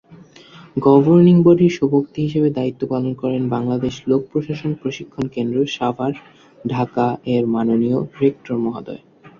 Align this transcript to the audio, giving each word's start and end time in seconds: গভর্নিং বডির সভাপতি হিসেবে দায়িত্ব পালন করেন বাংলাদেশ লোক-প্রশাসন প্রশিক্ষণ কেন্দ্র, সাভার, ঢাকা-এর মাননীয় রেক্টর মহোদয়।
গভর্নিং 0.77 1.35
বডির 1.43 1.73
সভাপতি 1.73 2.19
হিসেবে 2.21 2.49
দায়িত্ব 2.49 2.81
পালন 2.87 3.11
করেন 3.13 3.41
বাংলাদেশ 3.49 3.93
লোক-প্রশাসন 4.07 4.71
প্রশিক্ষণ 4.73 5.25
কেন্দ্র, 5.27 5.57
সাভার, 5.69 6.13
ঢাকা-এর 6.65 7.43
মাননীয় 7.47 7.99
রেক্টর 8.21 8.55
মহোদয়। 8.57 9.01